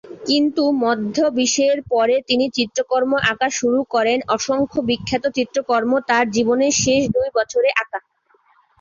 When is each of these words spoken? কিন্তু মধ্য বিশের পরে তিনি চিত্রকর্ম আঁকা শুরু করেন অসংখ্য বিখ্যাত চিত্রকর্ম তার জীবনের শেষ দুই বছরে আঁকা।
কিন্তু 0.27 0.63
মধ্য 0.83 1.17
বিশের 1.37 1.77
পরে 1.91 2.15
তিনি 2.29 2.45
চিত্রকর্ম 2.57 3.11
আঁকা 3.31 3.49
শুরু 3.59 3.79
করেন 3.93 4.19
অসংখ্য 4.35 4.79
বিখ্যাত 4.89 5.23
চিত্রকর্ম 5.37 5.91
তার 6.09 6.25
জীবনের 6.35 6.73
শেষ 6.83 7.01
দুই 7.15 7.27
বছরে 7.37 7.69
আঁকা। 7.81 7.99